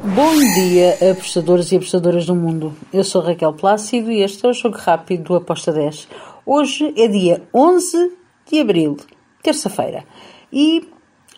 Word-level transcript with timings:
Bom 0.00 0.34
dia, 0.54 0.96
apostadores 1.12 1.70
e 1.70 1.76
apostadoras 1.76 2.26
do 2.26 2.34
mundo. 2.34 2.74
Eu 2.92 3.04
sou 3.04 3.20
Raquel 3.20 3.52
Plácido 3.52 4.10
e 4.10 4.22
este 4.22 4.44
é 4.44 4.48
o 4.48 4.52
Jogo 4.52 4.76
Rápido 4.76 5.24
do 5.24 5.34
Aposta 5.34 5.70
10. 5.70 6.08
Hoje 6.46 6.92
é 6.96 7.06
dia 7.06 7.42
11 7.54 8.12
de 8.50 8.60
abril, 8.60 8.96
terça-feira. 9.42 10.04
E 10.52 10.88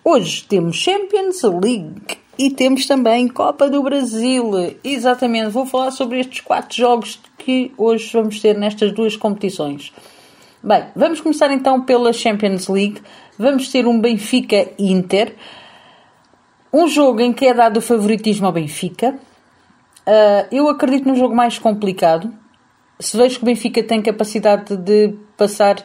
hoje 0.05 0.45
temos 0.45 0.77
Champions 0.77 1.43
League 1.43 2.17
e 2.39 2.51
temos 2.51 2.87
também 2.87 3.29
Copa 3.29 3.69
do 3.69 3.83
Brasil. 3.83 4.51
Exatamente, 4.83 5.51
vou 5.51 5.67
falar 5.67 5.91
sobre 5.91 6.21
estes 6.21 6.41
quatro 6.41 6.77
jogos 6.77 7.21
que 7.37 7.73
hoje 7.77 8.11
vamos 8.13 8.41
ter 8.41 8.57
nestas 8.57 8.93
duas 8.93 9.17
competições. 9.17 9.93
Bem, 10.63 10.85
vamos 10.97 11.21
começar 11.21 11.51
então 11.51 11.83
pela 11.83 12.11
Champions 12.13 12.69
League. 12.69 13.03
Vamos 13.39 13.69
ter 13.69 13.87
um 13.87 14.01
Benfica 14.01 14.71
Inter. 14.79 15.35
Um 16.75 16.89
jogo 16.89 17.21
em 17.21 17.33
que 17.33 17.47
é 17.47 17.55
dado 17.55 17.77
o 17.77 17.81
favoritismo 17.81 18.47
ao 18.47 18.53
Benfica. 18.53 19.15
Uh, 20.05 20.49
eu 20.51 20.69
acredito 20.69 21.07
num 21.07 21.15
jogo 21.15 21.33
mais 21.33 21.57
complicado. 21.57 22.35
Se 22.99 23.17
vejo 23.17 23.37
que 23.37 23.45
o 23.45 23.47
Benfica 23.47 23.81
tem 23.81 24.03
capacidade 24.03 24.77
de 24.77 25.15
passar 25.37 25.77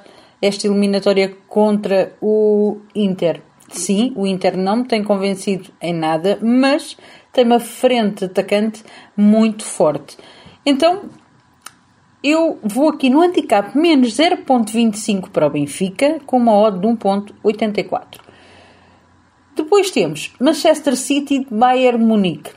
esta 0.42 0.66
eliminatória 0.66 1.38
contra 1.48 2.16
o 2.20 2.80
Inter, 2.96 3.40
sim, 3.68 4.12
o 4.16 4.26
Inter 4.26 4.58
não 4.58 4.78
me 4.78 4.86
tem 4.86 5.04
convencido 5.04 5.70
em 5.80 5.94
nada, 5.94 6.40
mas 6.42 6.98
tem 7.32 7.46
uma 7.46 7.60
frente 7.60 8.26
atacante 8.26 8.84
muito 9.16 9.64
forte. 9.64 10.18
Então, 10.66 11.04
eu 12.24 12.58
vou 12.64 12.90
aqui 12.90 13.12
no 13.12 13.22
handicap 13.22 13.78
menos 13.78 14.18
0.25 14.18 15.30
para 15.30 15.46
o 15.46 15.52
Benfica, 15.52 16.20
com 16.26 16.38
uma 16.38 16.58
odd 16.58 16.80
de 16.80 16.88
1.84. 16.88 18.29
Depois 19.70 19.92
temos 19.92 20.34
Manchester 20.40 20.98
City 20.98 21.46
Bayern 21.48 22.04
Munique. 22.04 22.50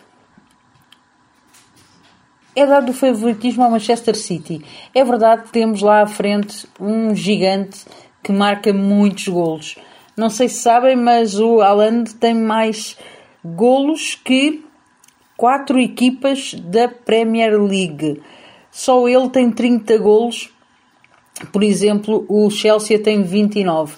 É 2.56 2.64
dado 2.64 2.88
o 2.88 2.94
favoritismo 2.94 3.62
ao 3.62 3.70
Manchester 3.70 4.16
City. 4.16 4.64
É 4.94 5.04
verdade 5.04 5.42
que 5.42 5.52
temos 5.52 5.82
lá 5.82 6.00
à 6.00 6.06
frente 6.06 6.66
um 6.80 7.14
gigante 7.14 7.84
que 8.22 8.32
marca 8.32 8.72
muitos 8.72 9.28
golos. 9.28 9.76
Não 10.16 10.30
sei 10.30 10.48
se 10.48 10.60
sabem, 10.60 10.96
mas 10.96 11.38
o 11.38 11.60
Haaland 11.60 12.14
tem 12.14 12.32
mais 12.32 12.96
golos 13.44 14.14
que 14.14 14.64
quatro 15.36 15.78
equipas 15.78 16.54
da 16.54 16.88
Premier 16.88 17.60
League. 17.62 18.22
Só 18.70 19.06
ele 19.06 19.28
tem 19.28 19.50
30 19.50 19.98
golos. 19.98 20.50
Por 21.52 21.62
exemplo, 21.62 22.24
o 22.26 22.48
Chelsea 22.48 22.98
tem 22.98 23.22
29. 23.22 23.96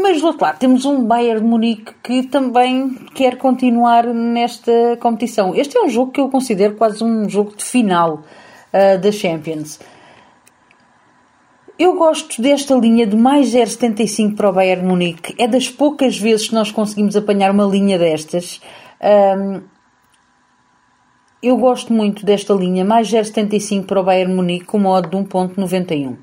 Mas 0.00 0.20
do 0.20 0.28
outro 0.28 0.44
lado 0.44 0.58
temos 0.58 0.84
um 0.84 1.04
Bayern 1.04 1.40
de 1.40 1.46
Munique 1.46 1.92
que 2.04 2.22
também 2.22 2.94
quer 3.14 3.36
continuar 3.36 4.06
nesta 4.06 4.96
competição. 5.00 5.54
Este 5.56 5.76
é 5.76 5.82
um 5.82 5.88
jogo 5.88 6.12
que 6.12 6.20
eu 6.20 6.28
considero 6.28 6.76
quase 6.76 7.02
um 7.02 7.28
jogo 7.28 7.56
de 7.56 7.64
final 7.64 8.22
uh, 8.72 8.98
da 9.00 9.10
Champions. 9.10 9.80
Eu 11.76 11.96
gosto 11.96 12.40
desta 12.40 12.76
linha 12.76 13.06
de 13.08 13.16
mais 13.16 13.52
0,75 13.52 14.36
para 14.36 14.50
o 14.50 14.52
Bayern 14.52 14.86
Munique. 14.86 15.34
É 15.36 15.48
das 15.48 15.68
poucas 15.68 16.16
vezes 16.16 16.48
que 16.48 16.54
nós 16.54 16.70
conseguimos 16.70 17.16
apanhar 17.16 17.50
uma 17.50 17.64
linha 17.64 17.98
destas. 17.98 18.60
Um, 19.02 19.62
eu 21.42 21.56
gosto 21.56 21.92
muito 21.92 22.24
desta 22.24 22.54
linha, 22.54 22.84
mais 22.84 23.10
0,75 23.10 23.86
para 23.86 24.00
o 24.00 24.04
Bayern 24.04 24.32
Munique, 24.32 24.64
com 24.64 24.78
modo 24.78 25.08
de 25.08 25.16
1,91. 25.16 26.16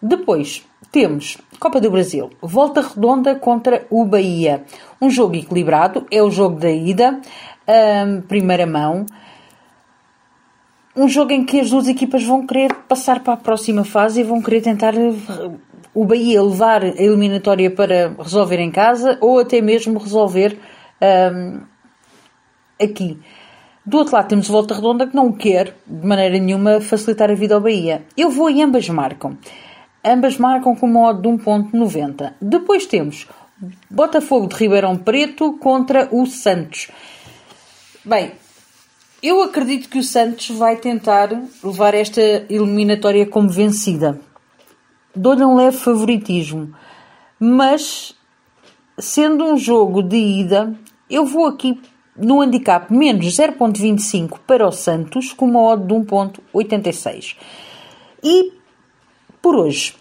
Depois, 0.00 0.67
temos 0.90 1.38
Copa 1.58 1.80
do 1.80 1.90
Brasil, 1.90 2.30
volta 2.40 2.80
redonda 2.80 3.34
contra 3.34 3.86
o 3.90 4.04
Bahia. 4.04 4.64
Um 5.00 5.10
jogo 5.10 5.34
equilibrado, 5.36 6.06
é 6.10 6.22
o 6.22 6.30
jogo 6.30 6.58
da 6.58 6.70
ida, 6.70 7.20
um, 7.68 8.20
primeira 8.22 8.66
mão. 8.66 9.04
Um 10.96 11.08
jogo 11.08 11.32
em 11.32 11.44
que 11.44 11.60
as 11.60 11.70
duas 11.70 11.86
equipas 11.86 12.24
vão 12.24 12.46
querer 12.46 12.72
passar 12.88 13.22
para 13.22 13.34
a 13.34 13.36
próxima 13.36 13.84
fase 13.84 14.20
e 14.20 14.24
vão 14.24 14.42
querer 14.42 14.62
tentar 14.62 14.94
o 15.94 16.04
Bahia 16.04 16.42
levar 16.42 16.82
a 16.82 16.88
eliminatória 16.88 17.70
para 17.70 18.14
resolver 18.18 18.58
em 18.58 18.70
casa 18.70 19.18
ou 19.20 19.38
até 19.38 19.60
mesmo 19.60 19.98
resolver 19.98 20.58
um, 21.32 21.60
aqui. 22.82 23.18
Do 23.84 23.98
outro 23.98 24.14
lado 24.14 24.28
temos 24.28 24.48
Volta 24.48 24.74
Redonda 24.74 25.06
que 25.06 25.16
não 25.16 25.32
quer 25.32 25.74
de 25.86 26.06
maneira 26.06 26.38
nenhuma 26.38 26.80
facilitar 26.80 27.30
a 27.30 27.34
vida 27.34 27.54
ao 27.54 27.60
Bahia. 27.60 28.02
Eu 28.16 28.30
vou 28.30 28.50
e 28.50 28.62
ambas 28.62 28.88
marcam. 28.88 29.36
Ambas 30.04 30.38
marcam 30.38 30.74
com 30.74 30.86
modo 30.86 31.20
de 31.22 31.28
1.90. 31.28 32.34
Depois 32.40 32.86
temos 32.86 33.26
Botafogo 33.90 34.46
de 34.46 34.54
Ribeirão 34.54 34.96
Preto 34.96 35.54
contra 35.54 36.08
o 36.12 36.26
Santos. 36.26 36.88
Bem, 38.04 38.32
eu 39.20 39.42
acredito 39.42 39.88
que 39.88 39.98
o 39.98 40.02
Santos 40.02 40.50
vai 40.50 40.76
tentar 40.76 41.30
levar 41.62 41.94
esta 41.94 42.20
eliminatória 42.48 43.26
como 43.26 43.48
vencida. 43.48 44.20
Dou-lhe 45.14 45.44
um 45.44 45.56
leve 45.56 45.76
favoritismo. 45.76 46.72
Mas, 47.40 48.14
sendo 48.98 49.44
um 49.44 49.56
jogo 49.56 50.02
de 50.02 50.16
ida, 50.16 50.72
eu 51.10 51.26
vou 51.26 51.46
aqui 51.46 51.80
no 52.16 52.40
handicap 52.40 52.92
menos 52.92 53.26
0.25 53.26 54.38
para 54.46 54.66
o 54.66 54.72
Santos 54.72 55.32
com 55.32 55.46
uma 55.46 55.62
odd 55.62 55.86
de 55.86 55.94
1.86. 55.94 57.36
E 58.22 58.57
por 59.48 59.56
hoje 59.56 59.94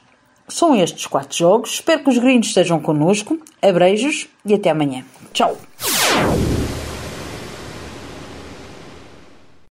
são 0.50 0.76
estes 0.76 1.08
quatro 1.08 1.38
jogos. 1.38 1.76
Espero 1.76 2.04
que 2.04 2.10
os 2.10 2.18
gringos 2.18 2.48
estejam 2.48 2.82
connosco. 2.82 3.40
Abreijos 3.62 4.28
e 4.46 4.54
até 4.54 4.70
amanhã. 4.70 5.06
Tchau! 5.32 5.58